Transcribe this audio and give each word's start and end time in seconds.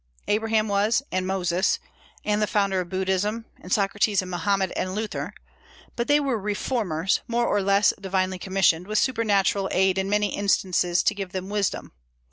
Abraham 0.27 0.67
was, 0.67 1.03
and 1.11 1.27
Moses, 1.27 1.77
and 2.25 2.41
the 2.41 2.47
founder 2.47 2.79
of 2.81 2.89
Buddhism, 2.89 3.45
and 3.61 3.71
Socrates, 3.71 4.23
and 4.23 4.31
Mohammed, 4.31 4.71
and 4.75 4.95
Luther; 4.95 5.31
but 5.95 6.07
they 6.07 6.19
were 6.19 6.39
reformers, 6.39 7.21
more 7.27 7.45
or 7.45 7.61
less 7.61 7.93
divinely 8.01 8.39
commissioned, 8.39 8.87
with 8.87 8.97
supernatural 8.97 9.69
aid 9.71 9.99
in 9.99 10.09
many 10.09 10.35
instances 10.35 11.03
to 11.03 11.13
give 11.13 11.33
them 11.33 11.49
wisdom. 11.49 11.91